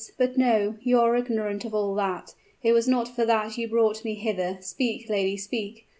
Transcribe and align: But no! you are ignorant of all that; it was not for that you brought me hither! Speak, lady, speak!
But 0.17 0.35
no! 0.35 0.77
you 0.81 0.99
are 0.99 1.15
ignorant 1.15 1.63
of 1.63 1.75
all 1.75 1.93
that; 1.93 2.33
it 2.63 2.73
was 2.73 2.87
not 2.87 3.07
for 3.15 3.23
that 3.23 3.55
you 3.59 3.67
brought 3.69 4.03
me 4.03 4.15
hither! 4.15 4.57
Speak, 4.61 5.07
lady, 5.11 5.37
speak! 5.37 5.85